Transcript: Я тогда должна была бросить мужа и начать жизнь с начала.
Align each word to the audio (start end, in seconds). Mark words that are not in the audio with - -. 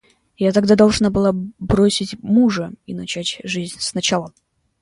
Я 0.39 0.51
тогда 0.51 0.75
должна 0.75 1.11
была 1.11 1.31
бросить 1.59 2.17
мужа 2.23 2.73
и 2.87 2.95
начать 2.95 3.39
жизнь 3.43 3.77
с 3.79 3.93
начала. 3.93 4.33